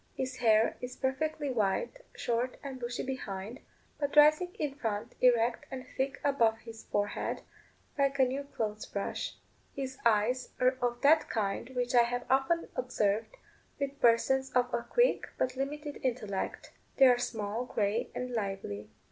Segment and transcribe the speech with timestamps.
[0.15, 3.59] His hair is perfectly white, short and bushy behind,
[3.99, 7.43] but rising in front erect and thick above his forehead,
[7.99, 9.37] like a new clothes brush.
[9.75, 13.37] His eyes are of that kind which I have often observed
[13.79, 18.89] with persons of a quick, but limited intellect they are small, grey, and lively.